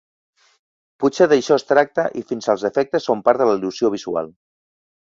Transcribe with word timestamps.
Potser 1.03 1.27
d'això 1.33 1.59
es 1.61 1.69
tracta 1.73 2.07
i 2.23 2.25
fins 2.33 2.51
als 2.57 2.67
defectes 2.71 3.09
són 3.13 3.25
part 3.31 3.45
de 3.45 3.51
la 3.53 3.57
il·lusió 3.63 3.97
visual. 4.01 4.37